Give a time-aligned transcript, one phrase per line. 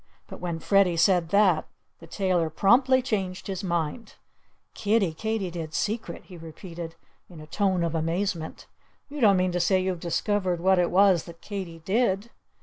[0.25, 1.67] But when Freddie said that,
[1.99, 4.15] the tailor promptly changed his mind.
[4.73, 6.95] "Kiddie Katydid's secret!" he repeated
[7.29, 8.65] in a tone of amazement.
[9.09, 12.31] "You don't mean to say you've discovered what it was that Katy did?"